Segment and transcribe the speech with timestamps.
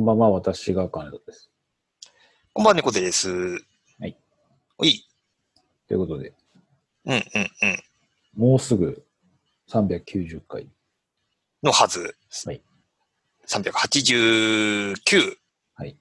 [0.00, 1.50] んばんは、私が金田です。
[2.54, 3.30] こんばんは、猫背です。
[3.30, 4.16] はい。
[4.78, 5.06] おい。
[5.86, 6.32] ということで、
[7.04, 7.22] うんうんうん。
[8.34, 9.04] もうすぐ
[9.68, 10.68] 390回。
[11.62, 12.16] のはず。
[12.46, 12.62] はい。
[13.46, 15.36] 389。
[15.74, 15.96] はい。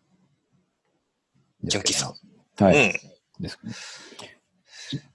[1.63, 2.13] 純喫茶。
[2.63, 2.87] はい。
[2.87, 3.43] うん。
[3.43, 3.59] です
[4.17, 4.39] ね。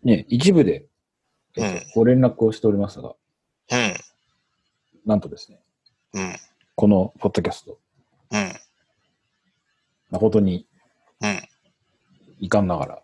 [0.02, 0.86] ね、一部で、
[1.56, 3.14] えっとご連絡をしておりますが、
[3.72, 3.94] うん。
[5.06, 5.58] なんとですね、
[6.12, 6.36] うん。
[6.74, 7.78] このポッドキャスト、
[8.30, 8.52] うん。
[10.14, 10.66] 誠に
[11.20, 11.42] うん。
[12.38, 13.02] 遺憾ながら、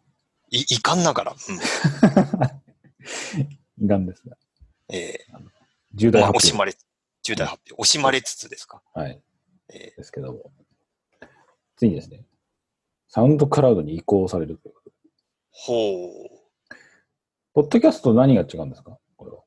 [0.50, 1.32] い、いかんながら。
[1.32, 1.56] うん。
[3.84, 4.36] 遺憾ですが、
[4.88, 5.26] え
[5.94, 6.72] 重ー、まあ、惜大発表、しまれ、
[7.22, 7.82] 重大発表。
[7.82, 8.80] 惜しまれつつですか。
[8.94, 9.20] はい、
[9.68, 10.52] えですけども、
[11.76, 12.24] ついにですね、
[13.08, 14.90] サウンドクラウドに移行されるということ
[15.50, 16.10] ほう。
[17.54, 18.96] ポッドキャスト何が違うんですか？
[19.16, 19.42] これは。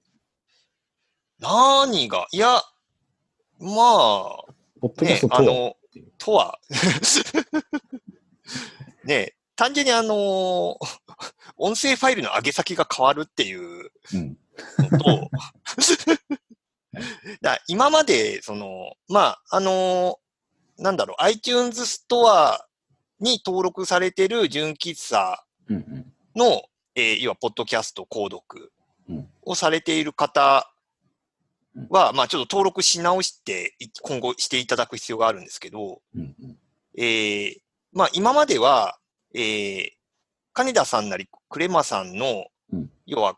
[1.39, 2.61] 何が、いや、
[3.59, 4.43] まあ、
[4.81, 5.77] ポッドキャスト、とは、ねあの、
[6.23, 6.59] とは、
[9.03, 10.77] ね単純にあの、
[11.57, 14.37] 音声ファイルの上げ先が変わるっていううん。
[14.79, 15.29] のと、
[17.41, 20.19] だ今まで、その、まあ、あの、
[20.77, 22.65] なんだろう、iTunes ストア
[23.19, 26.13] に登録されてる純喫茶うんうん。
[26.35, 26.63] の、
[26.95, 28.71] えー要は、ポッドキャスト購読
[29.09, 30.72] うんをされている方
[31.89, 36.57] は、まあ、ちょっと登録し直して、い今後していただく必要があるんですけど、うんうん。
[36.97, 37.57] えー
[37.91, 38.97] まあ、今までは、
[39.33, 39.89] えー
[40.55, 43.37] 金田さんなりクレマさんの、うん要は、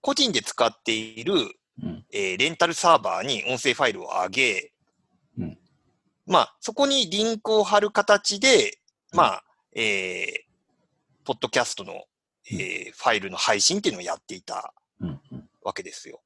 [0.00, 1.34] 個人で使っている、
[1.82, 4.72] うんえーレンタルサーバーに音声ファイルを上げ、
[5.38, 5.58] うん
[6.26, 8.78] まあ、そこにリンクを貼る形で、
[9.12, 9.44] うんまあ、
[9.74, 10.46] えー
[11.24, 12.04] ポッドキャストの、
[12.50, 14.74] えーファイルの配信っていうのをやっていた。
[15.62, 16.20] わけですよ。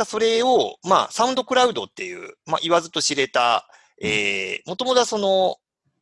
[0.00, 3.66] うんだそれを、まあ、サウンドクラウドっていう、まあ、言わずと知れた、
[4.00, 5.56] えー、もともとはその、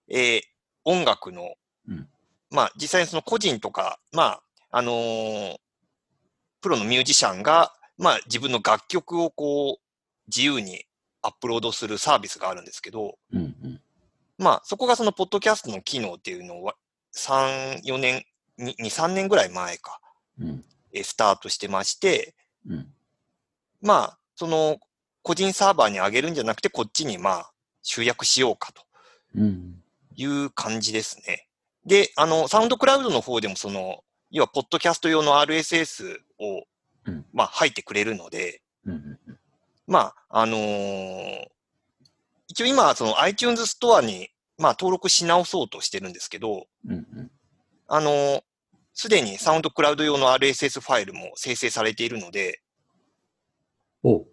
[0.09, 0.43] えー
[0.85, 1.53] 音楽の、
[1.87, 2.09] うん
[2.51, 5.57] まあ、実際にその個人とか、まあ、あのー
[6.63, 9.83] プロのミュージシャンが、まあ、自分の楽曲をこう、
[10.29, 10.85] 自由に
[11.21, 13.81] アップロードするサービスがあるんですけど、うんうん。
[14.39, 16.73] まあ、そこがそのポッドキャストの機能っていうのを、
[17.15, 18.25] 3、4年、
[18.59, 20.01] 2、3年ぐらい前か、
[20.41, 22.35] うんえースタートしてまして、
[22.67, 22.93] うん。
[23.81, 24.79] まあ、その、
[25.23, 27.53] 個人サーバーに上げるんじゃなくて、こっちにまあ、
[27.83, 28.83] 集約しようかと
[29.35, 29.83] うん。
[30.15, 31.49] いう感じですね。
[31.87, 36.65] で、あの、サウンドクラウドの方でも、その、要は、ポッドキャスト用の RSS を
[37.07, 39.19] うん、まあ、入ってくれるので、うん。
[39.87, 41.47] まあ、あのー
[42.51, 46.67] 一応今、その iTunes ストアに、まあ、登録し直そうとしてるんですけど。
[47.89, 48.43] あのー
[49.01, 52.61] すでにサウンドクラウド用の RSS ファイルも生成されているので、
[54.03, 54.27] おう。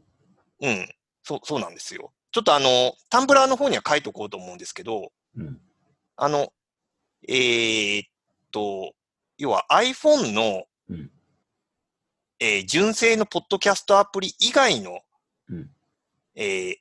[0.62, 0.90] うん。
[1.24, 2.14] そう、そうなんですよ。
[2.32, 5.60] ちょっとあの、タンブラーの方には書いとこうと思うんですけど、うん。
[6.18, 6.52] あの、
[7.28, 8.10] えーっ
[8.52, 8.94] と、
[9.38, 11.12] 要は iPhone の、うん
[12.40, 15.00] えー純正のポッドキャストアプリ以外の、
[15.50, 15.70] うん
[16.36, 16.76] えー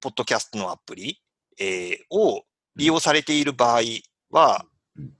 [0.00, 1.20] ポッドキャストのアプリ、
[1.58, 2.42] えーを
[2.76, 3.82] 利用されている場合
[4.30, 4.64] は、
[4.96, 5.12] うん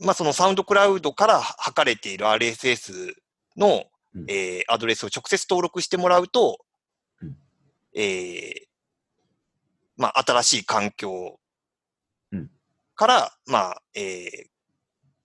[0.00, 3.14] まあ、そのサウンドクラウドから測れている RSS
[3.56, 6.58] の、うんえーアドレスを直接登録してもらうと、
[7.22, 7.36] うん
[7.94, 8.68] えー
[9.96, 11.38] まあ、新しい環境
[12.32, 12.50] うん
[12.94, 14.48] から、まあ、えー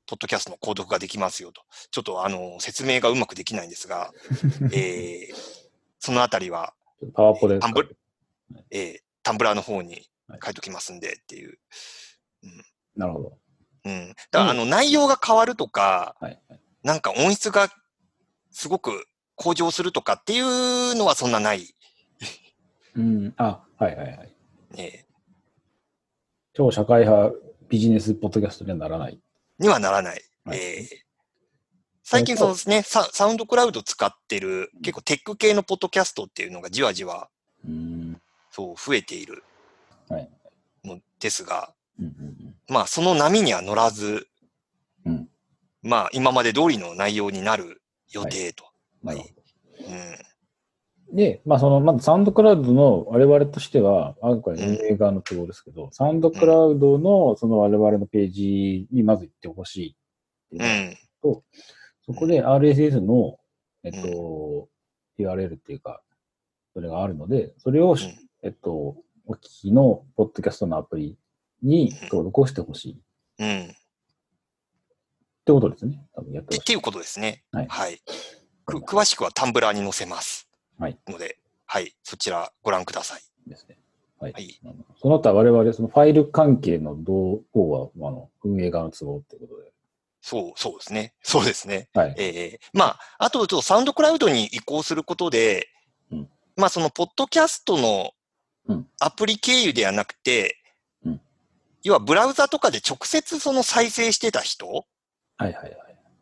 [0.06, 1.62] ポッドキャストの購読ができますよと。
[1.90, 4.12] ちょっと、あの、説明がうまくできないんですが、
[4.74, 5.36] えー
[5.98, 6.74] そのあたりは、
[7.14, 7.98] パワポでタンブ
[8.70, 10.10] えータンブラーの方に
[10.44, 11.58] 書いときますんでっていう。
[12.98, 13.40] なるほど。
[13.86, 14.10] うん。
[14.10, 16.42] だから、あの、内容が変わるとか、はい。
[16.50, 17.70] はいなんか音質が
[18.54, 19.06] すごく
[19.36, 21.76] 向上するとかっていうのはそんなない。
[22.96, 23.34] うん。
[23.38, 24.36] あ、はいはいはい。
[24.78, 25.06] え
[26.54, 27.34] 超社会派
[27.68, 29.20] ビジネスポッドキャストにはならない。
[29.60, 30.22] ーにはならない。
[30.46, 31.04] はいえー
[32.06, 37.30] 最近そうですねサ、サウンドクラウド使ってる結構テック系のポッドキャストっていうのがじわじわ
[37.66, 38.22] うん。
[38.52, 39.42] そう増えている
[40.10, 40.30] はい
[40.84, 44.28] のですが、うんうんまあその波には乗らず、
[45.06, 45.30] うん
[45.82, 47.82] まあ今まで通りの内容になる
[48.14, 48.66] 予定と。
[49.04, 49.10] うん。
[49.10, 49.26] なるほ
[49.80, 49.86] うん
[51.12, 51.18] ど。
[51.18, 59.96] で、まあその、まずサウンドクラウドの我々としては、あこれ運営側の都合ですけど、サウンドクラウドのその我々のページにまず行ってほしいっ
[60.50, 61.44] ていうのがうん。
[62.06, 63.38] そこで RSS の、
[63.84, 64.68] えっと、
[65.20, 66.02] URL っていうか、
[66.74, 67.96] それがあるので、それを、
[68.42, 71.18] えっと、お聞きのポッドキャストのアプリ
[71.62, 72.98] に登録をしてほしいっ
[73.40, 73.76] うん。
[75.44, 76.06] てことですね。
[76.16, 76.58] 多分やって。
[76.58, 77.44] っていうことですね。
[77.52, 78.02] はいはい。
[78.66, 80.48] く詳しくはタンブラーに載せます。
[80.80, 80.98] はい。
[81.08, 81.94] ので、はい。
[82.04, 83.22] そちらご覧ください。
[83.48, 83.78] ですね。
[84.20, 84.34] はい。
[84.34, 84.60] はい
[85.02, 89.72] その他我々、そのファイル関係の動向は、あの、運営側の都合ってことで。
[90.22, 91.14] そう、そうですね。
[91.22, 91.90] そうですね。
[91.94, 92.16] はい。
[92.18, 95.68] ええまあ、あと、ちょっとサウンドクラウドに移行することで、
[96.10, 98.12] うんまあ、その、ポッドキャストの
[98.68, 100.58] うんアプリ経由ではなくて、
[101.06, 101.22] うん
[101.84, 104.86] 要はブラウザとかで直接その再生してた人、
[105.38, 105.74] はいはいはい。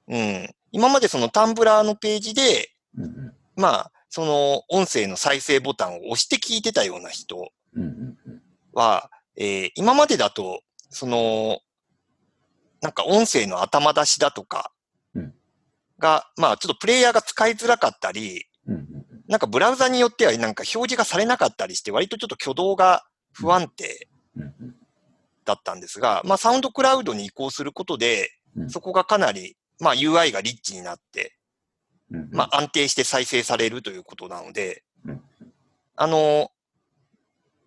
[0.07, 3.33] うん、今までそのタンブラーのページで、うんうん。
[3.55, 8.17] まあ、その音声の再生ボタンを押して聞いてたような人うんうん
[9.37, 11.59] えー今までだと、その、
[12.81, 14.71] なんか音声の頭出しだとか
[15.15, 15.33] うん。
[15.99, 18.45] が、まあちょっとプレイヤーが使いづらかったり、
[19.27, 24.09] なんかブラウザによってはなんか表示がされなかったりして、割とちょっと挙動が不安定
[25.45, 31.37] だったんですが、まあサウンドクラウドに移行することでう、んそこがかなり、まあ UI がリッチになって、
[32.11, 32.29] うんうん。
[32.31, 35.21] まあ安定して再生されるということなのでうん、
[35.95, 36.51] あの、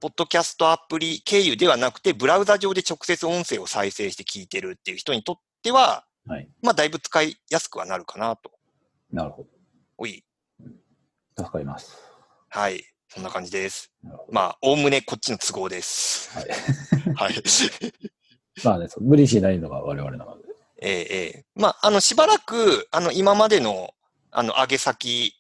[0.01, 6.49] ポッドキャストアプリ経由ではなくて、ブラウザ上で直接音声を再生して聞いてるっていう人にとっては、はい。
[6.63, 8.51] まあだいぶ使いやすくはなるかなと。
[9.11, 9.47] なるほ
[9.99, 10.25] おい。
[11.37, 11.45] ど。
[11.45, 11.99] 助かります。
[12.49, 12.85] はい。
[13.09, 13.93] そんな感じです。
[14.31, 16.37] まあ、おおむねこっちの都合です。
[16.37, 16.49] はい。
[17.15, 17.35] はい。
[18.65, 20.44] まあね、無理しないのが我々なので。
[20.85, 21.45] ええええ。
[21.55, 23.95] まあ、あの、しばらく、あの、今までの、
[24.31, 25.35] あの、上げ先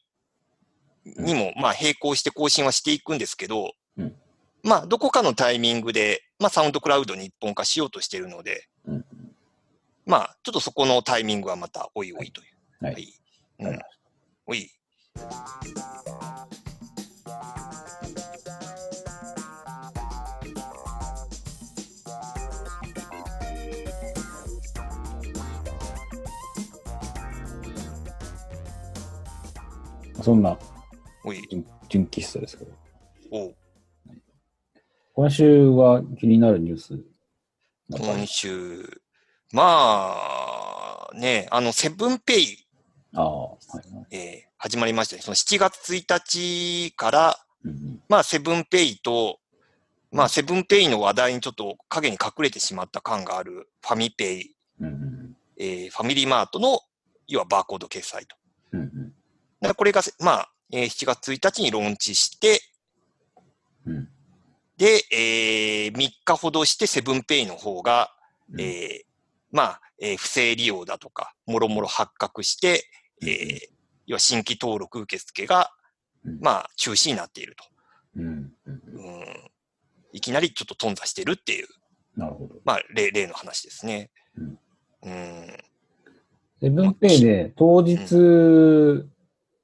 [1.05, 4.17] にも、まあ、並行して更新はしていくんですけど、うん。
[4.63, 9.05] まあ、どこかのタイミングで、まあ、サウンドクラウドに一本化しようとしているので、うん。
[10.07, 12.45] まあ、ちょっとそこのタイミングはまた、おいおいとい
[12.81, 12.85] う。
[12.87, 13.15] はい。
[13.61, 13.87] うんわかりまし
[14.47, 14.71] おい。
[30.25, 30.59] そんな。
[31.51, 32.73] 純純喫茶ですけど。
[35.13, 36.99] 今週は気になるニュース
[37.91, 39.03] 今週、
[39.53, 42.67] まあ、ね、あの、セブンペイ、
[43.13, 43.59] は
[44.11, 44.17] い。
[44.17, 45.21] えー始まりましたね。
[45.21, 47.37] その7月1日から、
[47.67, 49.41] うんうんまあ、セブンペイと、
[50.11, 56.81] まあ、セブンペイの話題にちょっと影に隠れてしまった感があるファミペイ、うんうんえーファミリーマートの、
[57.29, 58.37] 要はバーコード決済と。
[59.69, 62.61] らこれが、まあ、えー7月1日にローンチして、
[63.87, 64.09] うん。
[64.77, 68.11] で、えー3日ほどしてセブンペイの方が、
[68.53, 68.61] うん。
[68.61, 69.01] えー
[69.53, 72.85] まあ、えー不正利用だとか、もろもろ発覚して、
[73.23, 73.59] えー
[74.07, 75.71] 要は新規登録受付が、
[76.25, 76.39] うん。
[76.41, 77.65] まあ、中止になっていると。
[78.17, 78.25] うん。
[78.25, 78.53] うん。
[78.67, 79.51] うん。
[80.13, 81.69] いきなりちょっと頓挫してるっていう、
[82.17, 82.55] なるほど。
[82.65, 84.11] まあ、例例の話ですね。
[84.37, 84.59] うん。
[85.03, 85.47] うん。
[86.61, 87.99] セブンペイで当日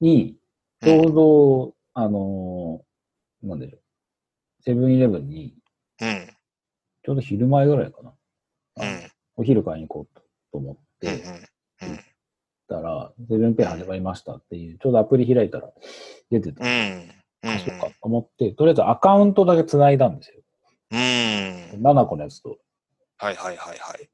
[0.00, 0.36] に、
[0.82, 3.80] ちょうど、あのー、なんでしょう。
[4.62, 5.54] セブンイレブンに、
[6.00, 6.28] うん。
[7.02, 8.12] ちょうど昼前ぐらいかな。
[8.76, 9.10] うん。
[9.36, 11.18] お昼買いに行こうとと思っうん。
[11.18, 11.24] て、
[11.82, 11.98] うん。
[12.68, 15.70] たら、セブンペイ始まりましたっていう、ちょうどアプリ開いたら
[16.30, 16.64] 出てた。
[16.64, 17.10] うん。
[17.42, 17.50] うん。
[17.50, 20.36] あ、そっか、と思って、とりあえずアカウントだけ繋いだんですよ。
[20.92, 21.82] うん。
[21.82, 22.58] 7個のやつと。
[23.18, 24.08] はいはいはいはい。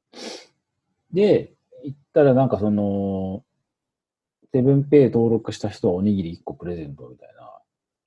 [1.13, 1.53] で、
[1.83, 3.43] 行ったらなんかその、
[4.53, 7.47] セブンペイ登録した人はおにぎり1個プレゼントみたいな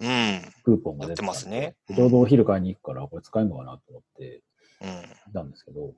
[0.00, 0.52] うん。
[0.62, 4.42] クーポンが出てますねちょうどお昼買いに行くから、これ使えるのかなと思って
[4.82, 4.86] う
[5.30, 5.32] ん。
[5.32, 5.92] たんですけど、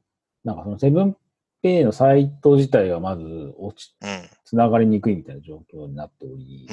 [0.44, 1.16] なんかそのセブン
[1.62, 3.22] ペイのサイト自体がまず
[3.56, 4.08] 落ち、うん。
[4.44, 6.66] つながりにくいみたいな状況になっており。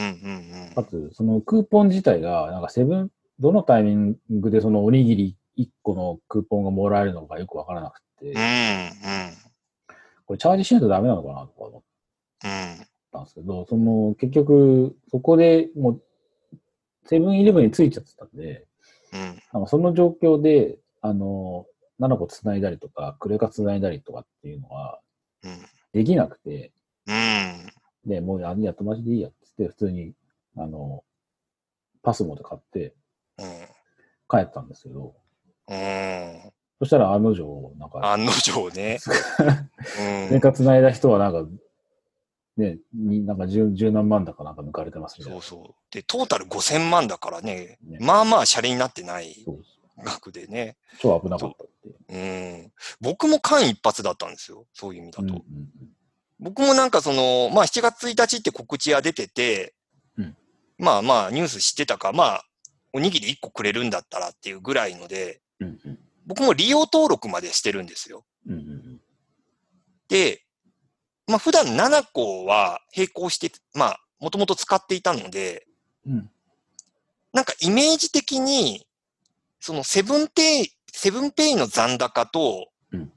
[0.76, 8.38] かつ、そのクーポン自体が、なんかセブン、どのタイミングでそのおにぎり1個のクーポンがもらえるのかよくわからなくて、うん。
[8.38, 8.40] うん。
[10.26, 11.82] これチャージしないとダメなのかなとか思っ
[13.12, 16.02] たんですけど、その結局、そこでもう、
[17.06, 18.66] セブンイレブンについちゃってたんで、
[19.14, 19.20] うん。
[19.54, 21.66] なんかその状況で、あの、
[22.00, 25.00] 7個繋いだりとか、クレカ繋いだりとかっていうのは
[25.44, 25.60] うん。
[25.94, 26.72] できなくて、
[27.08, 28.10] うん。
[28.10, 30.14] で、もうや、やっとマジでいいやっつって、普通に、
[30.58, 31.04] あの、
[32.04, 32.94] パスモで買って
[33.38, 33.46] うん。
[34.30, 35.16] 帰ったんですけど、
[35.68, 36.52] うん。
[36.80, 39.00] そしたら案の定、なんか、案の定ね。
[40.00, 40.28] うん。
[40.28, 41.52] クレカ繋いだ人はなんか、
[42.60, 45.42] ね、になんか十十何万だかなんか抜かれてますみたいな。
[45.42, 45.74] そうそう。
[45.92, 49.46] で、トータル5000万だからね、ねまあまあ、シャレになってない
[50.04, 50.76] 額でね。
[51.00, 51.96] 超危なかったっていう。
[52.10, 52.72] うん。
[53.00, 54.66] 僕も間一髪だったんですよ。
[54.74, 55.24] そういう意味だと。
[55.24, 55.44] うんうん
[56.42, 59.74] 僕もなんかその、まあ7月1日って告知が出てて、
[60.18, 60.38] うん
[60.78, 62.44] まあまあニュース知ってたか、まあ、
[62.94, 68.24] おにぎり1個くれるんだったらっていうぐらいので、うんうん僕も利用登録までしてるんですよ。
[68.48, 69.02] うんうんうん
[70.10, 70.44] で、
[71.30, 75.66] まあ普段7個は並行して、まあ、もともと使っていたので、
[76.06, 76.30] うん
[77.32, 78.88] なんかイメージ的に、
[79.60, 83.12] そのセブンペイ、セブンペイの残高と、うん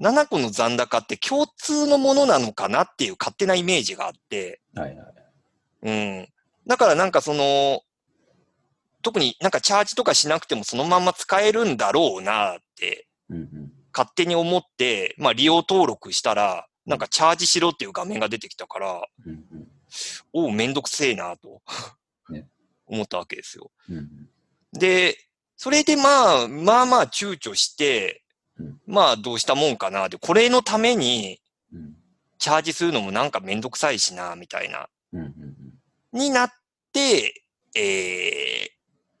[0.00, 5.06] 7個の残高って共通のものなのかなっていう勝手なイメージがあって、はいはい。
[5.82, 5.90] う
[6.22, 6.28] ん。
[6.66, 7.82] だからなんかその、
[9.02, 13.06] 特になんかチャージとかしなくてもそのまま使えるんだろうなって。
[13.94, 19.68] 勝手に思って、まあ利用登録したら、なんかチャージしろっていう画面が出てきたから、うんうん。
[20.32, 21.62] おう、めんどくせえなと、
[22.30, 22.46] ね
[22.86, 23.70] 思ったわけですよ。
[23.88, 24.08] うんうん。
[24.72, 25.16] で、
[25.56, 28.22] それでまあ、まあまあ躊躇して、
[28.58, 31.40] うんまあどうしたもんかなで、これのために
[31.72, 31.94] うん
[32.38, 35.32] チャージするのもなんかめんどくさいしな、みたいな、うんうん
[36.12, 36.50] になっ
[36.92, 38.68] て、え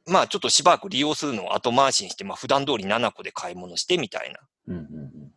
[0.06, 4.40] ー、まあちょっとしばらく利用するのを後回しにして、まあ普段通り7個で買い物してみたいな。
[4.68, 5.31] うんうんうん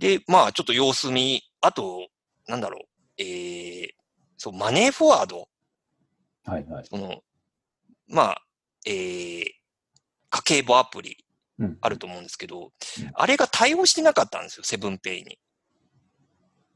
[0.00, 2.08] で、まあちょっと様子見、あと、
[2.48, 2.82] なんだろう、
[3.18, 3.88] えー、
[4.38, 5.46] そう、マネーフォワード、
[6.44, 6.84] はいはい。
[6.88, 7.22] その、
[8.08, 8.42] まあ、
[8.86, 9.44] えー、
[10.30, 11.24] 家計簿アプリ
[11.58, 15.38] うんあると思うんですけど、うんあれが対応してなかったんですよ、セブンペイに。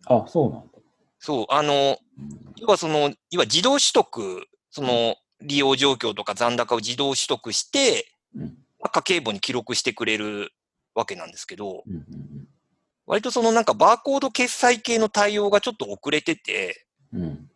[0.07, 0.67] あ、そうなんだ。
[1.19, 1.97] そう、あの、
[2.59, 10.53] 要はその、要は自動取得、その、利用状況とか残高を自動取得して、うんまあ家計簿に記録してくれる
[10.95, 12.34] わけなんですけど、うんうん
[13.07, 17.23] 割とそのなんかバーコード決済系の対応がちょっと遅れてて、うん。
[17.23, 17.51] うん。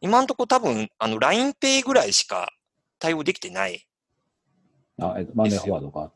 [0.00, 2.52] 今んとこ多分、あの、LINEPay ぐらいしか
[2.98, 3.86] 対応できてない、
[5.00, 6.10] あ、えっと、マネーフォワードが？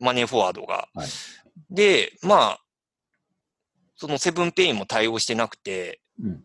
[0.00, 0.88] マネーフォワードが。
[0.94, 1.08] はい
[1.70, 2.60] で、まあ、
[3.94, 6.44] そのセブンペイも対応してなくて、うん。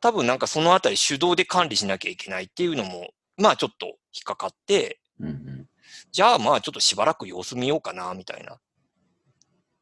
[0.00, 5.68] 多分なんかそのあたり手動で管理しなきゃいけないっていうのも、まあちょっと引っかかって、うんうん。
[6.10, 8.58] じゃあまあちょっとしばらく様子見ようかな、みたいな。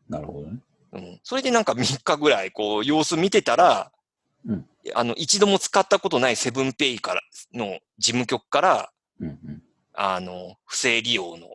[0.09, 0.59] なるほどね。
[0.93, 1.21] うん。
[1.23, 3.93] それでなんか3日ぐらいこう様子見てたら、
[4.47, 7.21] うんあの、一度も使ったことないセブンペイから
[7.53, 8.91] の事務局から、
[9.21, 9.63] うんうん。
[9.95, 11.49] あの、不正利用の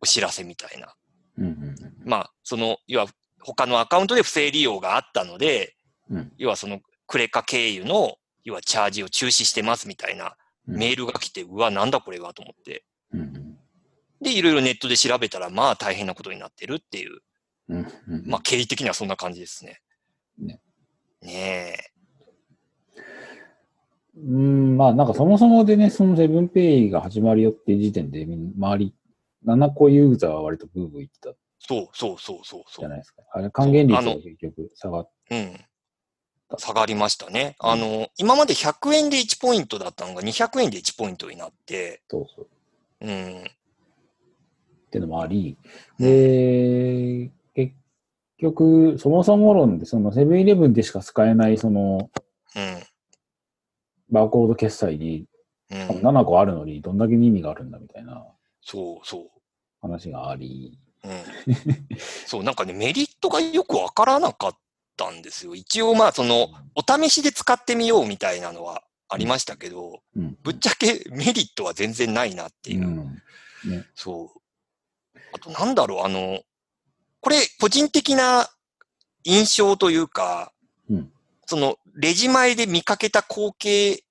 [0.00, 0.94] お知らせみたいな。
[1.38, 3.06] うんうんまあ、その、要は
[3.40, 5.74] 他のアカウントで不正利用があったので、
[6.10, 10.36] うん要はそのクレカ経由の、要はチャージを中止してますみたいな
[10.68, 10.76] うん。
[10.76, 12.84] メールが来て、うわ、なんだこれはと思って。
[13.12, 13.58] うんうん。
[14.20, 17.20] で、いろいろネットで調べたら、まあ大変なことになってるっていう、
[17.68, 18.24] うんうん。
[18.26, 19.80] まあ経緯的にはそんな感じですね。
[20.38, 20.60] ね。
[21.22, 21.92] ね
[24.16, 28.94] うん、まあなんかそもそもでね、そのセブンペイが始まるよっていう時点で、周り、
[29.46, 32.80] 7個ユーザーは割とブーブー言ってたそうそうそうそうそう。
[32.80, 33.22] じゃないですか。
[33.32, 35.60] あれ、還元率が結局下がっうん。
[36.56, 37.56] 下がりましたね。
[37.58, 42.48] あの、今まで100円で1ポイントだったのが200円で1ポイントになって、そうそう。
[43.00, 43.42] うん。
[43.42, 45.58] っていうのもあり、
[45.98, 47.37] で、結
[48.38, 52.10] 局、そもそも論で、そのセブンイレブンでしか使えない、その、
[52.56, 52.82] うん。
[54.10, 55.26] バーコード決済に、
[55.70, 55.78] うん。
[56.00, 58.24] 7個あるのに、どんだけ意味があるんだみたいな
[58.62, 59.40] そうそう。
[59.80, 61.22] 話があり、うん、
[62.26, 64.58] そう、なんかね、メリットがよくわからなかっ
[64.96, 65.54] たんですよ。
[65.54, 70.36] 一応、まあ、その、お試しで使ってみようみたいなのはありましたけど、うん。
[70.42, 72.86] ぶっちゃけメリットは全然ないなっていう。
[72.86, 72.96] うん。
[73.64, 73.86] ね。
[73.94, 75.18] そう。
[75.32, 76.40] あと、なんだろう、あの、
[77.20, 78.48] これ、個人的な
[79.24, 80.52] 印象というか、
[80.88, 81.12] うん。
[81.46, 84.04] その、レジ前で見かけた光景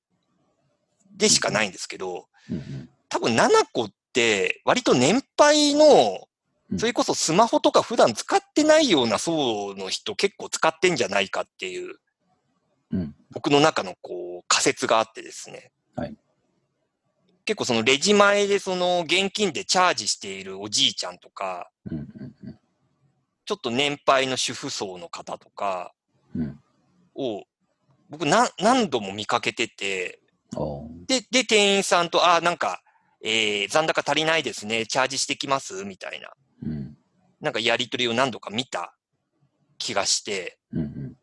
[1.15, 6.27] でしかないんですけど、うん多分7個って、割と年配の
[6.69, 6.77] う、ん。
[6.77, 11.95] それこそスマホとか普段使ってないような層の人結構使ってんじゃないかっていう、
[12.91, 13.15] うん。
[13.31, 15.71] 僕の中のこう仮説があってですね。
[15.95, 16.15] はい。
[17.45, 22.33] 結構そのレジ前でその現金でチャージしているおじいちゃんとか、うんうんうん
[23.47, 25.93] ちょっと年配の主婦層の方とか
[26.35, 26.59] うん。
[27.15, 27.43] を、
[28.09, 30.19] 僕な何度も見かけてて、
[31.07, 32.81] で、で、店員さんと、あ、なんか、
[33.23, 35.83] えー、残高足りないですね、チャージしてきます？
[35.83, 36.31] みたいな、
[36.63, 36.97] うん。
[37.41, 38.95] なんかやりとりを何度か見た
[39.77, 41.17] 気がして、うんうん。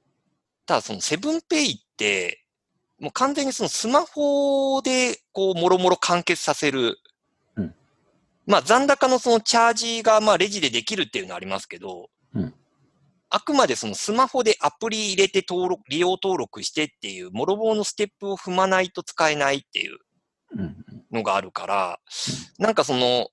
[0.66, 2.44] ただそのセブンペイって、
[2.98, 6.98] もう完全にそのスマホで、こう、もろもろ完結させる。
[7.56, 7.74] うん。
[8.46, 12.54] まあ、残高のそのチャージが、まあ、レジでできるっていうのはありますけど、うん。
[13.30, 19.98] あくまでそのスマホでアプリ入れて登録、利用登録してっていう、もろもろのステップを踏まないと使えないっていう
[21.10, 21.98] のがあるから、
[22.58, 23.28] なんかその、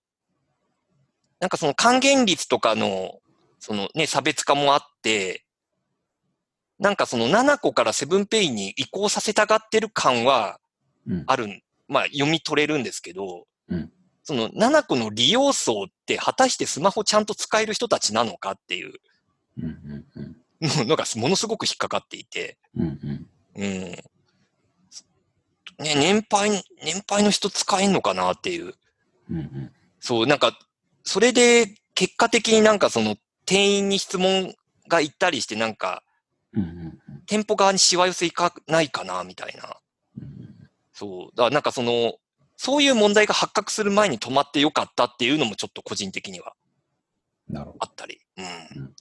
[1.39, 3.19] なんかその還元率とかの、
[3.59, 5.45] そのね、差別化もあって、
[6.79, 10.59] なんかその7個からセブンペイに移行させたがってる感は
[11.07, 11.23] うん。
[11.27, 13.91] あるん、まあ読み取れるんですけど、うん
[14.23, 18.93] その7個の利用層って果たしてスマホちゃんと使える人たちなのかっていう
[20.61, 23.91] のがものすごく引っかかっていて、うんうんうん。
[25.79, 28.73] ね、年配、年配の人使えんのかなっていう。
[29.29, 30.57] うんうんそう、なんか、
[31.03, 34.55] それで結果的になんかその店員に質問
[34.87, 36.03] が行ったりしてなんか、
[36.53, 36.97] うんうん
[37.27, 39.77] 店舗側にしわ寄せいかないかな、みたいな。
[40.19, 41.35] うんそう。
[41.35, 42.15] だからなんかその、
[42.63, 46.53] そういう問題が発覚する前に止まってよかったっていうのもちょっと個人的には。
[47.55, 48.19] あったり。
[48.37, 48.93] うん。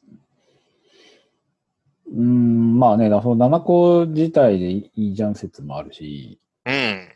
[2.06, 7.08] うーん、まあね、その7個自体でいいじゃん説もあるし、うん。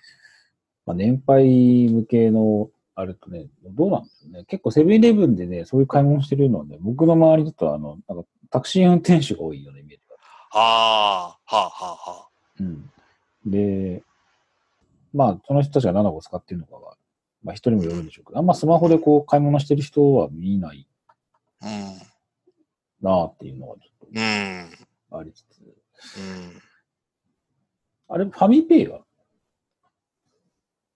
[0.84, 4.44] まあ、年配向けの、あれとね、どうなんですよね。
[4.44, 10.16] 結構セブンイレブンでね、そういう買い物してるのはね、僕の周りだと、あの、なんかタクシー運転手が多いようなイメージが
[10.50, 12.28] あああ、はあはあは
[12.60, 12.66] る。
[12.66, 12.90] うん。
[13.50, 14.02] で、
[15.14, 16.96] まあ、その人たちが7個使ってるのかは、
[17.42, 20.86] まあ、人にもよるんでしょうけど、あんまスマホでこう、買い物してる人は見ない
[21.62, 21.66] あ。
[21.66, 21.98] うん。
[23.00, 24.70] なあっていうのがちょっうん。
[25.10, 25.60] とありつつ。
[26.18, 26.60] うん。
[28.08, 29.00] あれ、ファミペイは？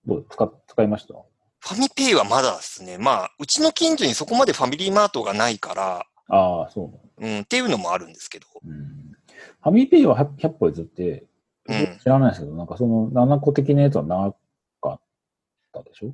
[0.05, 0.25] どう？
[0.29, 1.13] 使、使いました？
[1.13, 2.97] ファミペイはまだですね。
[2.97, 8.47] まあ、うちの近所にそこまでファミリーマートがないから、ああ、そううん、っていうのもあるんですけど。
[8.65, 9.05] うん
[9.61, 11.29] ファミペイは 100, 100歩譲って、うん
[12.01, 14.33] 知らないですけど、なんかその7個的なやつはな
[14.81, 14.99] かっ
[15.73, 16.13] たでしょ？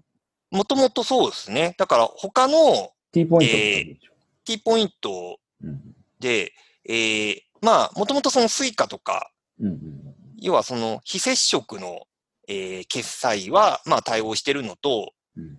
[0.52, 1.76] もともとそうですね。
[1.78, 4.14] だから他の ?T ポイントとかでしょ、
[4.46, 6.54] T ポイントうんで、
[6.88, 9.68] えー、まあ、もともとそのスイカとか、うん。
[9.68, 12.02] うん要はその非接触の、
[12.48, 15.58] えー決済は、まあ対応してるのと、うん。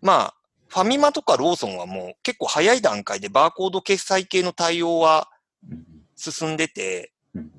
[0.00, 0.34] まあ、
[0.68, 5.28] ファミマとかローソンはもう結構早い段階でバーコード決済系の対応は
[5.68, 5.84] うん
[6.16, 7.50] 進んでて、うん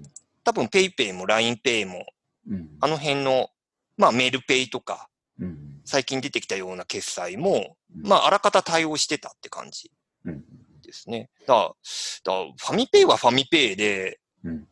[0.45, 2.05] 多分 PayPay も LINEPay も、
[2.49, 2.69] うん。
[2.79, 3.49] あの辺の、
[3.97, 5.09] まあメルペイとか、
[5.39, 5.81] うん。
[5.83, 8.07] 最近出てきたような決済も、うん。
[8.07, 9.91] まああらかた対応してたって感じ
[10.23, 10.43] うん。
[10.83, 11.29] ですね。
[11.41, 14.67] だから、だファミペイはファミペイで、うん。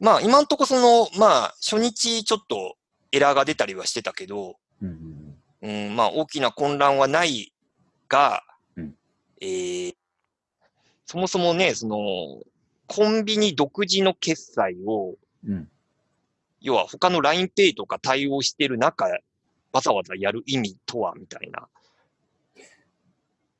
[0.00, 2.76] まあ今んとこその、まあ初日ちょっと
[3.12, 5.36] エラーが出たりはしてたけど、うん。
[5.62, 7.52] うん、まあ大きな混乱はない
[8.08, 8.42] が、
[8.76, 8.94] うん。
[9.40, 9.94] えー
[11.04, 12.42] そもそもね、その、
[12.94, 15.14] コンビニ独自の決済を、
[15.46, 15.68] うん
[16.64, 19.06] 要は他の LINEPay とか対応してる中、
[19.72, 21.66] わざわざやる意味とは、みたいな。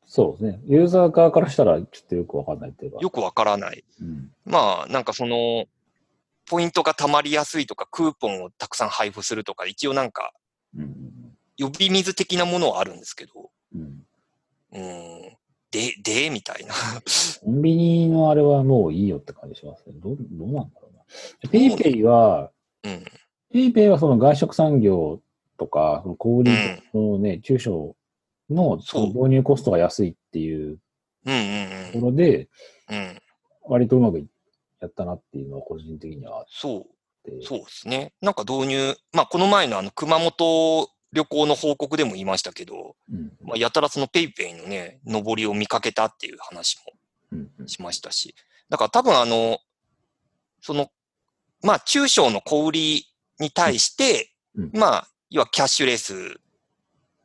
[0.06, 0.60] そうですね。
[0.66, 2.98] ユーザー側からしたらちょっとよくわかんないっていうか。
[3.00, 3.82] よくわからない。
[4.00, 5.64] うんまあ、なんかその、
[6.46, 10.32] ポイントが貯まりやすいとか、クーポンをたくさん配布するとか、一応なんか、
[10.76, 10.96] うん
[11.58, 14.06] 呼び水的なものはあるんですけど、うん
[14.72, 15.31] うん、
[15.72, 16.74] で、で、みたいな。
[17.42, 19.94] コンビニのあれはもういいよって感じしますね。
[19.96, 20.96] どうどうなんだろう
[21.44, 21.50] な。
[21.50, 22.50] ペイペイは、
[22.84, 23.04] うん、
[23.52, 25.20] ペイペイはその外食産業
[25.58, 26.52] とか、その小売り
[26.94, 27.96] のね、中小
[28.50, 30.78] の導入コストが安いっていう
[31.24, 32.48] うん、うん、ところで、
[32.90, 32.96] うん。
[32.96, 33.18] うん。
[33.64, 34.26] 割とうまく
[34.80, 36.84] やったなっていうのは個人的にはそう。
[37.22, 37.32] て。
[37.42, 38.12] そうですね。
[38.20, 43.32] なんか導入、まあ、この前のあの、熊本旅行の報告でも言いましたけど、うん。
[43.42, 46.78] まあ、やたらそのペイペイのね、上りを見かけたっていう話
[47.60, 48.34] もしましたし。
[48.68, 49.58] だから多分あの、
[50.60, 50.90] その、
[51.62, 53.06] まあ、中小の小売り
[53.38, 54.70] に対して、うん。
[54.72, 56.40] まあ、要はキャッシュレス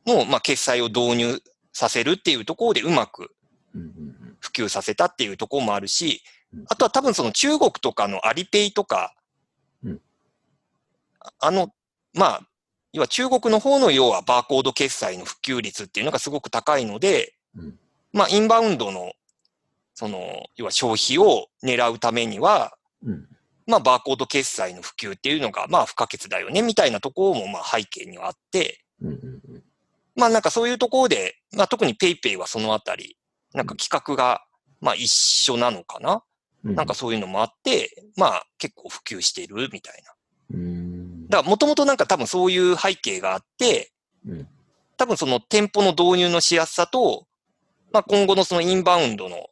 [0.06, 3.34] の、まあ、決済を導入させるっていうところでうまく
[4.40, 6.22] 普及させたっていうところもあるし
[6.52, 9.14] うん、あとは多分その中国とかのアリペイとか、
[9.84, 10.00] うん。
[11.20, 11.72] ああの、
[12.14, 12.40] まあ、
[12.98, 17.78] 要は中国の方の要はバーコード決済の普及率っていうのがすごく高いので、うん。
[18.12, 19.12] まあ、インバウンドの、
[19.94, 20.18] その、
[20.56, 23.28] 要は消費を狙うためには、うん。
[23.68, 28.84] まあ、バーコード決済の普及っていうのが、まあ、不可欠だよね、みたいなところも、まあ、背景にはあって、
[30.16, 33.16] まあ、なんかそういうところで、まあ、特に PayPay はそのあたり、
[33.54, 34.42] なんか企画が、
[34.80, 36.24] まあ、一緒なのかな？
[36.64, 36.74] うん。
[36.74, 40.58] なんかそういうのもあって、まあ結構普及してるみたいな。
[41.28, 43.92] うんだからもともとなんか多分そういう背景があって、
[44.26, 44.48] うん
[44.96, 47.28] 多分その店舗の導入のしやすさと、
[47.92, 49.46] まあ今後のそのインバウンドの、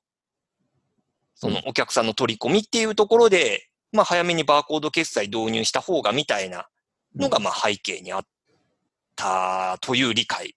[1.36, 6.66] そのお客さんの取り込みっていうところで、まあ早めにバーコード決済導入した方がみたいな
[7.14, 8.22] のがまあ背景にあっ
[9.14, 10.56] たという理解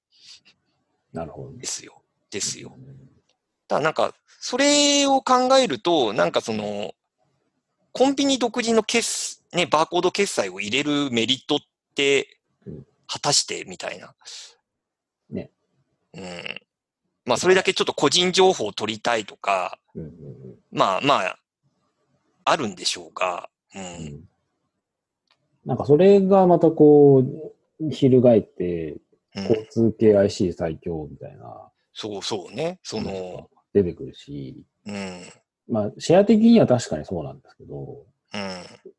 [1.13, 1.59] なるほどね。
[1.59, 2.01] ですよ。
[2.31, 2.75] ですよ。
[3.67, 6.93] ただなんか、それを考えると、なんかその、
[7.91, 11.59] コンビニ独自の決、ね、バーコード決済を入れるメリットっ
[11.95, 14.13] てうん、果たしてみたいな。
[15.29, 15.51] ね。
[16.13, 16.61] うん。
[17.25, 20.11] まあ、それだけちょっと個人情報を取りたいとか、うんうん
[20.71, 21.39] まあまあ、
[22.45, 23.79] あるんでしょうが、う。
[23.79, 23.85] うん
[24.15, 24.29] ん
[25.65, 27.23] なんかそれがまたこ
[27.79, 28.99] う、翻って、うん
[29.35, 32.79] 交通系 IC 最強みたいな、そうそうね。
[32.81, 34.95] その、出てくるし、うん。
[34.95, 35.21] うん。
[35.69, 38.05] まあ、シェア的には確かにそうなんですけど、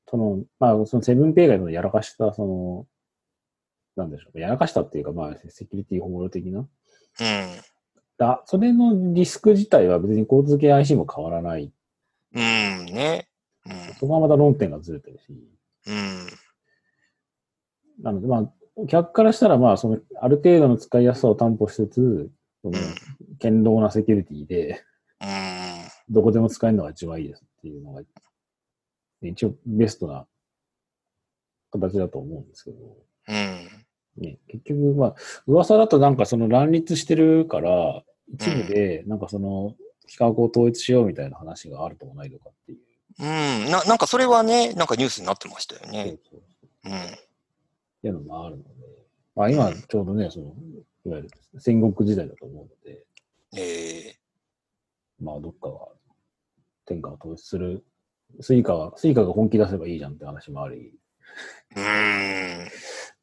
[0.08, 2.86] その、まあ、そのセブンペイがやらかした、その、
[3.96, 4.40] なんでしょう。
[4.40, 6.60] やらかしたっていうか、まあ、セキュリティホール的な。
[6.60, 6.66] うん。
[8.18, 11.72] だそれのリスク自体は別に交通系 IC も変わらない。
[12.34, 13.28] うん、ね。
[13.66, 13.94] うん。
[13.98, 15.32] そこはまた論点がずれてるし。
[15.86, 16.26] うん。
[18.02, 22.30] なので、まあ、お客からしたら、まあ、その、ある程度の使いやすさを担保しつつ、
[22.62, 22.78] その、
[23.40, 24.84] 堅牢なセキュリティで、
[25.20, 26.14] うん。
[26.14, 28.02] どこでも使えるのが一番いいですっていうのが、
[29.22, 30.26] 一応ベストな
[31.70, 32.76] 形だと思うんですけど、
[33.28, 33.68] うん。
[34.16, 35.14] ね、結局、まあ、
[35.46, 38.02] 噂だとなんかその乱立してるから、
[38.32, 39.74] 一部で、なんかその、
[40.08, 42.78] 企画を統一しようみたいな話があるともないとかっていう。
[43.20, 43.70] うん。
[43.70, 46.18] な、なんかそれはね、なんかニュースになってましたよそうね。
[46.30, 46.40] そう
[46.86, 46.92] うん。
[46.92, 47.00] っ
[48.02, 48.70] ていうのもあるので、
[49.36, 50.54] まあ今ちょうどね、その、
[51.06, 53.04] いわゆる戦国時代だと思うので、
[53.56, 54.16] ええ
[55.20, 55.88] まあどっかは
[56.86, 57.84] 天下を統一する、
[58.40, 60.92] スイカが、スイカが本気出せばいいじゃんって話もあり、
[61.76, 62.68] うーん。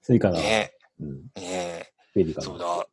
[0.01, 2.45] スイカが、ねうん、ねフェリカが。
[2.45, 2.87] そうだ。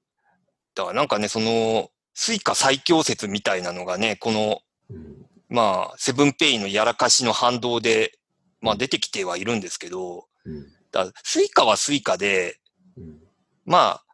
[0.74, 5.26] だからなんかね、その、スイカ最強説みたいなのがね、この、うん。
[5.48, 8.18] まあ、セブンペイのやらかしの反動で、
[8.60, 10.66] まあ出てきてはいるんですけど、うん。
[10.90, 12.58] だスイカはスイカで、
[12.96, 13.18] うん。
[13.64, 14.04] まあ、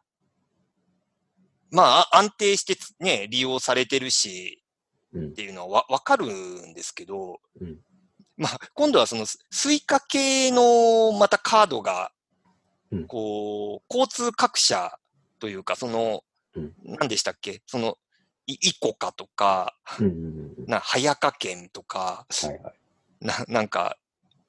[1.71, 4.61] まあ、安定してつね、利用されてるし、
[5.13, 5.31] うんっ。
[5.31, 7.77] ていうのはわわかるんですけど、うん
[8.37, 12.11] まあ、今度はそのススイカ系のまたカードが
[12.93, 14.99] うん、こう、交通各社
[15.39, 17.61] というか、その、うん何でしたっけ？
[17.65, 17.97] その、
[18.47, 19.77] いイコカとか。
[20.67, 22.27] な、早川県とか。
[23.21, 23.97] ななんか、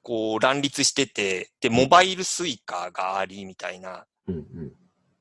[0.01, 4.35] こう、乱立してて、で、モバイルスイカがあり、みたいな、うん。
[4.35, 4.73] うん。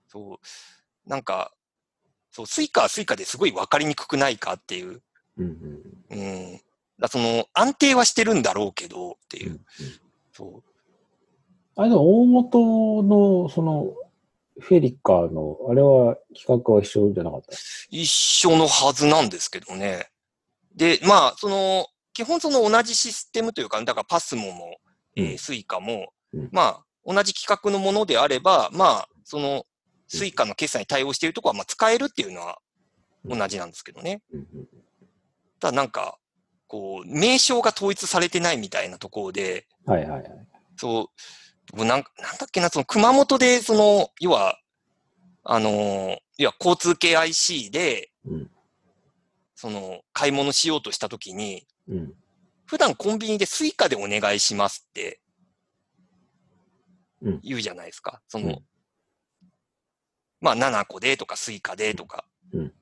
[0.09, 1.53] そう、なんか、
[2.33, 5.01] そう、スイカはスイカですごい分かりにくくないかっていう、
[5.37, 5.47] うん。
[6.11, 6.19] うん。
[6.19, 6.61] うん。
[7.03, 9.61] だその、安定はしてるんだろうけど、っていうう、ん。
[10.33, 10.63] そう。
[11.77, 13.95] あれでも大元の、その、
[14.61, 17.53] フェリカの、あれは規格は一緒じゃなかった？
[17.91, 20.11] 一緒のはずなんですけどね。
[20.75, 24.77] で、まあ、その、基本その同じシステムというか、だからパスモも、
[25.17, 29.65] えーうんスイカも、うんまあ、同じ規格のものであれば、まあ、その、
[30.09, 32.59] スイカの決済に対応しているところは、まあ、使えるっていうのは
[33.25, 34.21] 同じなんですけどね。
[35.59, 36.19] ただなんか、
[36.73, 40.49] こう、名称が統一されてないみたいなところで、はいはいはい。
[40.79, 41.07] そう、
[41.73, 44.59] 僕なんなんだっけな、その熊本で、その、要は、
[45.45, 48.51] あのー要は交通系 IC で、うん。
[49.55, 52.15] その、買い物しようとしたときに、うん。
[52.65, 55.21] 普段コンビニでスイカでお願いしますって
[57.21, 58.23] うん言うじゃないですか。
[58.29, 58.59] その、うん
[60.41, 62.25] まあ、 nanaco でとかスイカでとか。
[62.55, 62.73] うん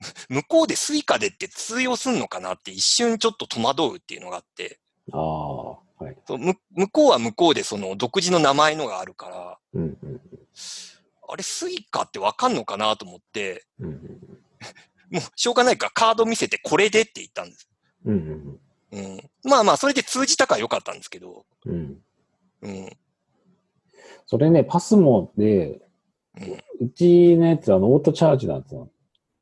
[0.28, 4.80] 向こうでスイカでって通用すんのかなって一瞬ちょっと戸惑うっていうのがあって、
[5.12, 5.78] ああ、は
[6.10, 6.16] い。
[6.26, 9.98] そうむ向こうは向こうでその独自の名前のがあるから、うん。
[10.02, 10.20] うん。
[11.28, 13.90] あれスイカってわかんのかなと思って、うん。
[15.10, 17.68] もうしょうがないからカード見せてこれでって言ったんです。
[18.04, 18.60] うん。
[18.92, 19.02] うん。
[19.02, 19.30] うん。
[19.44, 21.98] まあまあ、それで通じたからよかったんですけど、うん。
[22.62, 22.90] うん。
[24.26, 25.80] それね、パスモで、
[26.40, 28.88] うん、うちのやつはあのオートチャージなんですよ。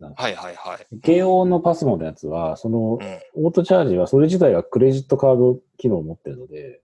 [0.00, 1.00] はいはいはい。
[1.00, 3.44] 京王のパスモのやつは、そのうん。
[3.44, 6.80] オートチャージはそれ自体がクレジットカード機能を持ってるので、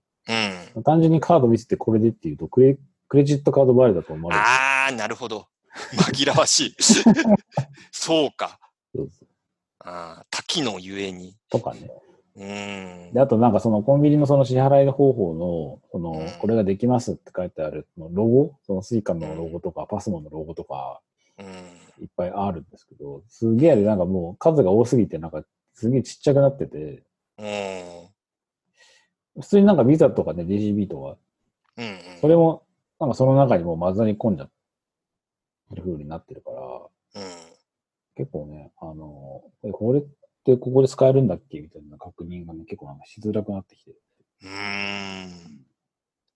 [0.76, 0.82] うん。
[0.82, 4.44] 単純にカード見せてこれでって言うとクレ、クレジットカード払いだと思われる。
[4.46, 5.46] あー、なるほど。
[5.96, 6.76] 紛らわしい。
[7.92, 8.58] そうか。
[8.94, 9.28] そうそう
[9.80, 11.36] あー多機能ゆえに。
[11.50, 11.90] とかね。
[12.36, 12.44] う
[13.10, 13.20] んで、。
[13.20, 18.54] あとなんかそのコンビニのその支払い方法の、そのうん、これができますって書いてある、ロゴ？
[18.66, 21.00] そのスイカのロゴとか、パスモのロゴとか、
[21.38, 21.46] うん。
[22.00, 27.04] いっぱいあるんですけど、すげえなんかもう数が多すぎて、なんかすげえちっちゃくなってて、
[27.38, 28.08] うん。
[29.42, 31.16] 普通になんかビザとかね、DCB とか、
[31.76, 31.98] うん。
[32.20, 32.64] それも、
[33.00, 34.50] なんかその中にもう混ざり込んじゃっ
[35.70, 37.30] てる風になってるから、うん。
[38.16, 40.02] 結構ね、あの、えこれっ
[40.44, 41.60] てここで使えるんだっけ？
[41.60, 44.00] みたいな確認がね、結構なんかしづらくなってきてる、
[44.42, 45.66] うーん。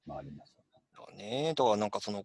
[0.06, 1.14] まあありますよね。
[1.16, 1.54] だね。
[1.54, 2.24] だからなんかその、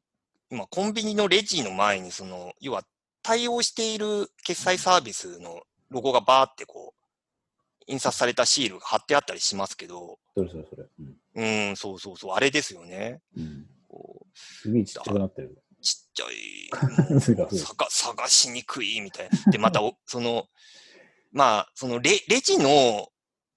[0.50, 2.84] 今コンビニのレジの前にその、要は
[3.24, 7.04] 対応している決済サービスのロゴがバーってこう、
[7.88, 10.84] 印刷されたシールが貼ってあったりしますけど、それそれそれ。
[11.36, 11.70] うん。
[11.70, 13.22] うん、そうそうそう、あれですよね。
[13.36, 15.58] うん、こうすげえちっちゃくなってる。
[15.82, 19.52] ちっちゃい 探探しにくいみたいな。
[19.52, 20.48] で、またお、 その、
[21.32, 23.10] まあ、そのレレジの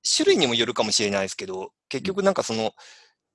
[0.03, 2.75] 種類にもよるかもしれないですけど、結局なんかその、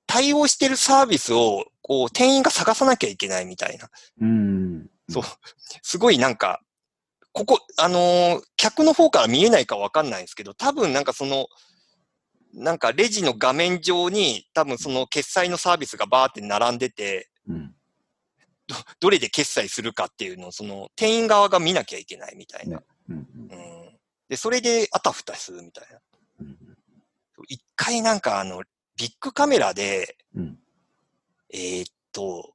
[0.08, 3.90] 対応してるサービスを、こう、店員が探さなきゃいけないみたいな。
[4.20, 4.90] うん。
[5.12, 5.24] そう
[5.84, 6.62] すごいなんか、
[7.34, 11.48] ここ、あのー客の方から見えないかわかんないんですけど、多分なんかその、
[12.54, 17.76] なんかレジの画面上に多分その決済のサービスがバーって並んでて、うん。
[18.68, 22.78] ど、どれで決済するかっていうのを、その、店員側が見なきゃいけないみたいな。
[22.78, 24.00] ねうんうん。
[24.28, 26.00] で、それであたふたするみたいな。
[26.42, 26.58] うん
[27.48, 28.62] 一回なんかあの、
[28.98, 30.60] ビッグカメラで、うん
[31.54, 32.54] えーっと、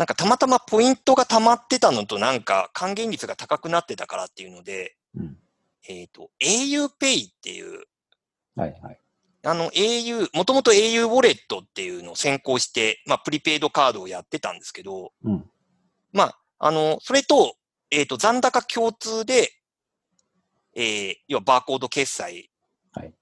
[0.00, 5.36] なんかたまたまポイントが溜まってたのとなんか還元率が高くなってたからっていうので、うん
[5.86, 7.82] えーっと、auPay っていう、
[8.56, 9.00] はいはい。
[9.44, 15.44] あの au、もともと au ウォレットっていうのを先行して、まあプリペイドカードをやってたんですけど、うん。
[16.14, 17.56] まあ、あの、それと、
[17.90, 19.50] えーっと、残高共通で、
[20.74, 22.50] えー、要はバーコード決済
[22.92, 23.12] はい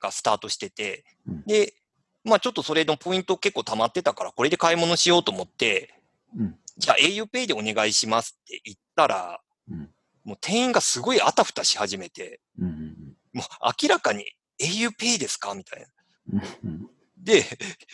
[0.00, 1.74] がスタートしてて、うんで、
[2.22, 5.97] まあちょっとそれのポイント結構溜まってたから、これで買い物しようと思って、
[6.36, 6.56] うん。
[6.76, 9.90] じゃあ auPay でお願いしますって言ったら、うん。
[10.24, 12.94] もう店員がすごいあたふたし始めて、うんうん
[13.34, 13.46] もう
[13.82, 14.24] 明らかに
[14.60, 15.86] auPay ですかみたいな。
[16.64, 16.90] うんうん。
[17.18, 17.44] で、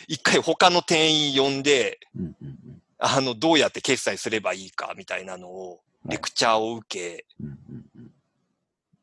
[0.07, 2.81] 一回他の店員呼んで、うんうんうん。
[2.97, 7.25] あの、どうやって決済すればいいかみたいなのを、レクチャーを受け、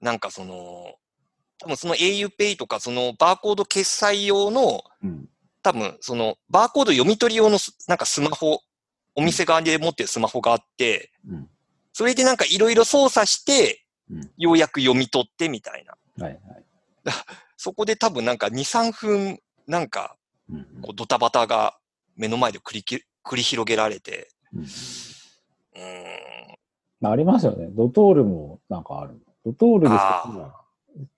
[0.00, 0.94] なんかその、
[1.58, 5.28] 多分その auPay とかそのバーコード決済用の、うん。
[5.62, 8.60] 多分そのバーコード読み取り用のすなんかスマホ、
[9.14, 11.48] お店側で持ってるスマホがあって、うん
[11.94, 16.24] それでなんかいろいろ操作して、うんようやく読み取ってみたいな。
[16.24, 16.64] はいはい。
[17.56, 20.16] そこで多分なんか2、3分、なんか
[20.80, 21.78] こうドタバタが
[22.16, 24.68] 目の前で繰りき繰り広げられて、うんうーん、
[27.00, 27.68] まあ、ありますよね。
[27.70, 29.20] ドトールもなんかある。
[29.44, 30.52] ドトールですあけど、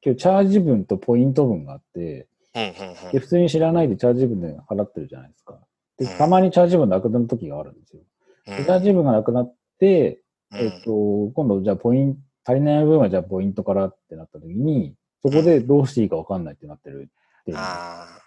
[0.04, 5.59] 今日チャージ分とポイント分があって、うん、うん、で普通に知らないでチャージ分で払ってるじゃないですか。
[5.98, 6.18] で、うん。
[6.18, 8.02] たまにチャージ分なくなる時があるんですよ。
[8.46, 10.20] チャージ分がなくなって、
[10.52, 10.59] うん。
[10.59, 17.09] えっと、今度じゃあポイント、足りない分はじゃあポイントからってなった時に、そこでどうしていいかわかんないってなってる
[17.40, 17.57] っていう。
[17.57, 18.20] あ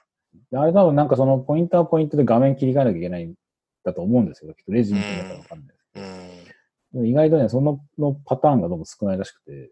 [0.52, 3.36] れ多分なんかそのポイントはポイントで画面切り替えなきゃいけないん
[3.84, 6.46] だと思うんですけど、きっとレジ見てないからわかんないですあ、うん。
[6.94, 9.70] でも意外とね、そののパターンがどうも少ないらしくて、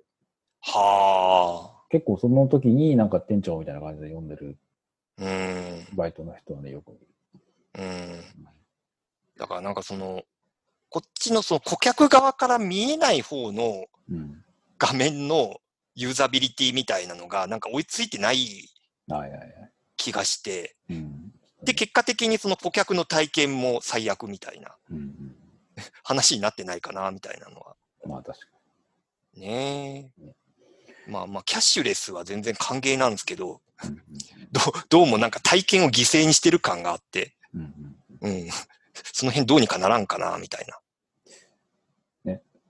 [0.61, 4.57] はあ、結構その時になんか店長みたいな感じで呼んでる
[5.17, 7.07] うん、バイトの人はね、よく見る。
[7.77, 8.23] うん。
[9.37, 10.23] だからなんかその、
[10.89, 14.41] こっちのその顧客側から見えない方のうん。
[14.77, 15.55] 画面の
[15.95, 18.69] ユーザビリティみたいなのがなんか追いついてない。
[19.97, 21.31] 気がして、うん。
[21.63, 24.75] で、結果的にその顧客の体験も最悪みたいな。
[26.03, 27.75] 話になってないかな、みたいなのは。
[28.05, 28.45] まあ確か
[29.35, 30.33] ねえ。
[31.07, 33.61] まあまあ、キャッシュレスは全然歓迎なんですけど、
[34.51, 37.35] どうどうもなんか体験を犠牲にしてる感があって、
[38.25, 38.49] うん。
[39.13, 40.77] その辺どうにかならんかな、みたいな。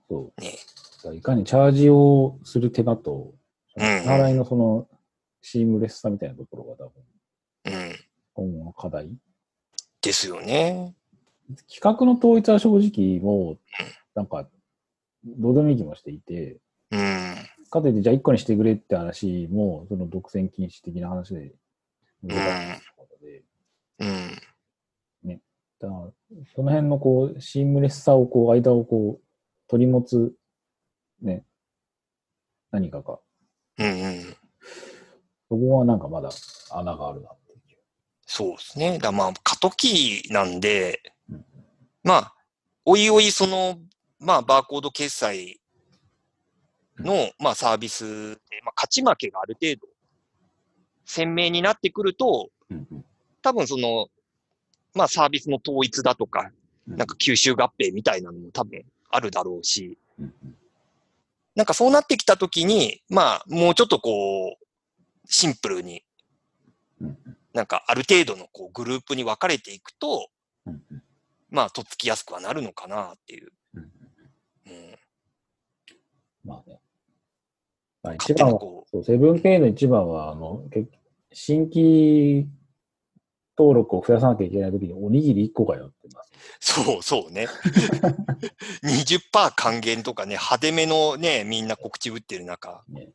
[0.08, 0.40] そう。
[0.40, 0.56] ね
[1.14, 3.32] いかにチャージをする手間と、
[3.76, 4.88] 支払いのその
[5.40, 6.92] シームレスさみたいなところが多分、
[7.66, 7.96] うん。
[8.34, 9.08] 今後の課題。
[10.02, 10.94] ですよね。
[11.72, 13.58] 企画の統一は正直もう、
[14.14, 14.48] なんか、
[15.24, 16.58] どうでもいい気もしていて、
[16.90, 17.36] うん。
[17.70, 21.52] かといってじゃあ1個にしてくれって話も、その独占禁止的な話で
[22.22, 23.42] 難しいことで、
[24.00, 24.25] うん。
[25.80, 29.24] だからその辺のこう、シームレスさをこう、間をこう、
[29.68, 30.32] 取り持つ、
[31.20, 31.44] ね、
[32.70, 33.18] 何かが、
[33.78, 34.36] うんうん。
[35.48, 36.30] そこはなんかまだ
[36.70, 37.78] 穴があるなっていう。
[38.26, 38.98] そうですね。
[38.98, 41.44] だまあ、過渡期なんでうん、
[42.02, 42.34] まあ、
[42.84, 43.78] おいおいその、
[44.18, 45.60] まあ、バーコード決済
[46.98, 49.88] の、まあ、サービスで、まあ、勝ち負けがある程度、
[51.04, 52.50] 鮮明になってくると、
[53.42, 54.08] 多分その、
[54.96, 56.50] まあ、サービスの統一だとか、
[56.88, 56.96] うん。
[56.96, 59.98] なんか吸収合併みたいなのも多分あるだろうし、
[61.54, 64.66] なんかそうなってきたときに、まあ、もうちょっとこう、
[65.28, 66.02] シンプルに、
[67.00, 67.18] うん
[67.52, 70.28] なんかある程度のこうグループに分かれていくと、
[71.48, 73.50] まあ、とっつきやすくはなるのかなっていう。
[76.44, 76.80] まあね。
[78.02, 80.90] まあ、一番は、にこそう、セブンペイの一番は、あの、結
[81.32, 82.46] 新規
[83.58, 86.80] 登録を増やさなきゃいけないときにおにぎり1個かよってます。
[86.80, 87.48] う、そうそうね。
[88.84, 93.10] 20%還元とかね、派手めのね、みんな告知打ってる中、ね。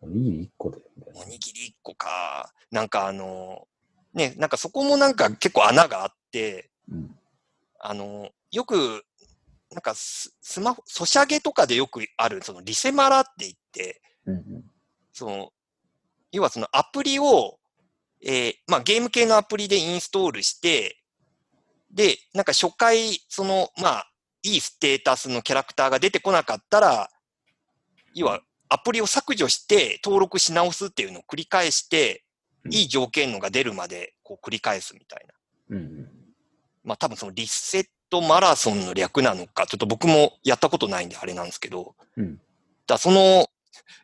[0.00, 0.78] おにぎり1個で、
[1.14, 2.52] おにぎり1個か。
[2.70, 3.66] なんかあの、
[4.12, 7.16] ね、なんかそこもなんか結構穴があって、うん。
[7.80, 9.04] あの、よく、
[9.70, 14.64] なんかススマホ、ソシャゲとかでよくある、そのリセマラって言って、うんうん。
[15.12, 15.52] その、
[16.32, 17.58] 要はそのアプリを、
[18.24, 20.98] えーまあゲーム系のアプリでインストールして、
[21.90, 24.10] で、なんか初回、その、まあ、
[24.42, 27.08] いいステータスのキャラクターが出てこなかったら、
[28.14, 32.20] 要はアプリを削除して登録し直すっていうのを繰り返して、
[32.64, 35.34] うんいい条件のが出るまでこう繰り返すみたいな。
[35.76, 36.08] うんうん。
[36.82, 42.40] まあ多分そのリセットマラソンの略なのか、ちょっと僕もやったことないんであれなんですけど、うん
[42.86, 43.48] だその、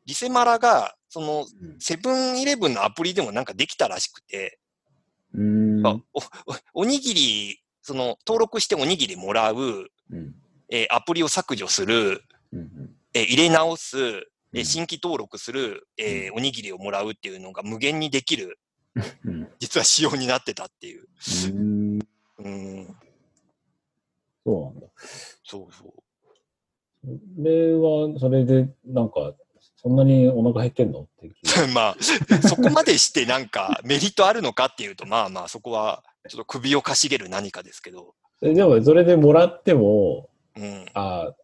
[0.04, 4.58] リセマラが、その、うんセブンイレブンのアプリでもなんかできたらしくて、
[5.34, 5.86] うーん。
[5.86, 10.34] あおおおにぎり、その、登録しておにぎりもらう、うん。
[10.70, 12.96] えーアプリを削除する、うん。
[13.12, 14.00] えー入れ直す、え
[14.52, 18.58] うんー新規登録する、えーおにぎりをもらうっていうのが無限にできる、
[19.24, 19.48] うん。
[19.58, 21.06] 実は仕様になってたっていう。
[21.48, 21.98] うん。
[22.38, 22.96] うん、
[24.44, 24.86] そうなんだ。
[25.44, 25.92] そうそう。
[27.02, 29.34] それは、それで、なんか、
[29.82, 31.00] そんなにお腹減ってんの？
[31.00, 31.30] って
[31.74, 31.96] まあ、
[32.48, 40.86] そこまでしてなんかメリットあるのかっていうと、まあまあそこはちょっと首をかしげる何かですけど、えでも、それでもらっても、うん。
[40.94, 41.36] ああ、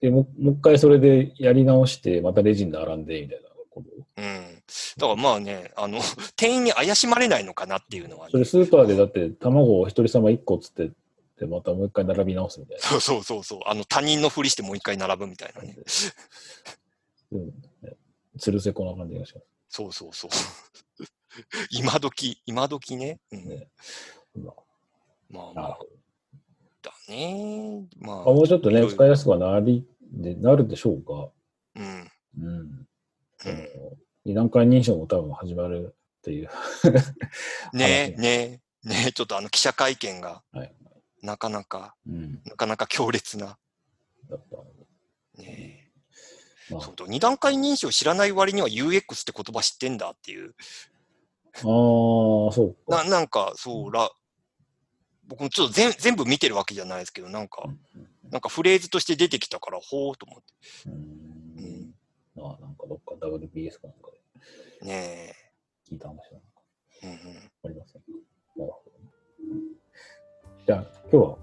[0.00, 3.88] でももう一回それでやり直して、またレジに並んで、みたいなこと？
[4.16, 4.62] うん。
[4.98, 6.00] だからまあね、あの、
[6.36, 10.90] 店員に怪しまれないのかなっていうのは、ね、それスーパーでだって卵を一人様一個っつって、
[11.38, 12.82] で、またもう一回並び直すみたいな。
[12.82, 13.60] そうそうそうそう。
[13.66, 15.76] あの、他人のふりしてもう一回並ぶみたいなね。
[17.36, 17.96] うんね
[18.38, 19.46] つるせこな感じがします。
[19.68, 20.30] そうそうそう。
[21.70, 23.20] 今時、今時ね。
[23.32, 23.68] うん、ね
[24.34, 24.52] ま
[25.30, 25.90] まああ、なるまあほ、ど。
[26.82, 27.86] だね。
[27.98, 31.30] まあ、まあ、もうちょっとね、使いやすくはなり、でなるでしょうが、
[31.74, 32.10] うん。
[32.38, 32.86] うん。
[33.38, 36.48] そうん段階認証も多分始まるっていう。
[37.72, 40.74] ね話ねねちょっとあの記者会見がはい、
[41.22, 42.40] なかなか、うん。
[42.44, 43.56] なかなか強烈な。
[44.28, 44.64] だっねまあ、
[46.68, 50.54] そうだ、二段階認証知らない割には UX って言葉知ってんだっていう。
[51.54, 53.04] ああ、そうか。
[53.04, 54.10] ななんか、そう、ら、
[55.28, 57.78] 僕もちょっと全全部見てるわけじゃないですけど、なんかう、ん
[58.30, 60.42] なんかフレーズとして出てきたから、ほうと思っ
[60.86, 61.94] うんうん
[62.34, 64.86] まあ、なんかどっか WBS かなんかでて。
[64.86, 65.34] ね
[65.88, 66.46] 聞いた話なんか
[67.02, 67.06] え。
[67.06, 67.18] うんうん。
[67.64, 68.08] ありませんか。
[68.56, 68.92] なるほど。
[70.66, 71.38] じゃあ、今日は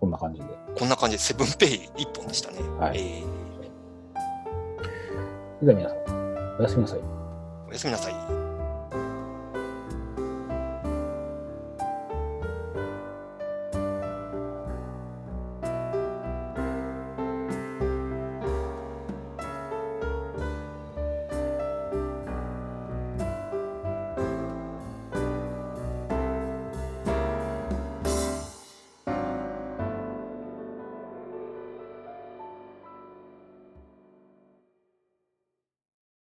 [0.00, 0.46] こんな感じで。
[0.76, 2.60] こんな感じで、セブンペイ一本でしたね。
[2.78, 3.43] はいえー
[5.60, 7.00] それでは皆さん、おやすみなさい。
[7.68, 8.43] おやすみなさい。